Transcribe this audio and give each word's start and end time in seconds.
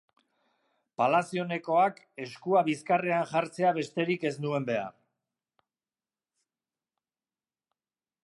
Palazionekoak 0.99 1.99
eskua 2.23 2.63
bizkarrean 2.69 3.27
jartzea 3.33 3.73
besterik 3.77 4.25
ez 4.31 4.33
nuen 4.45 4.65
behar. 4.69 4.97